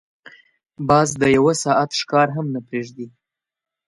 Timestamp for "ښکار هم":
1.99-2.45